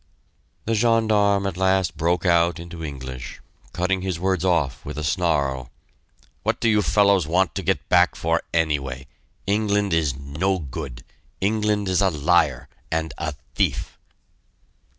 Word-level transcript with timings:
The 0.65 0.73
gendarme 0.73 1.45
at 1.45 1.57
last 1.57 1.95
broke 1.95 2.25
out 2.25 2.57
into 2.59 2.83
English, 2.83 3.39
cutting 3.71 4.01
his 4.01 4.19
words 4.19 4.43
off 4.43 4.83
with 4.83 4.97
a 4.97 5.03
snarl: 5.03 5.69
"What 6.41 6.59
do 6.59 6.67
you 6.67 6.81
fellows 6.81 7.27
want 7.27 7.53
to 7.53 7.61
get 7.61 7.87
back 7.87 8.15
for 8.15 8.41
anyway? 8.51 9.05
England 9.45 9.93
is 9.93 10.15
no 10.15 10.57
good! 10.57 11.03
England 11.39 11.87
is 11.87 12.01
a 12.01 12.09
liar, 12.09 12.67
and 12.91 13.13
a 13.19 13.35
thief." 13.53 13.99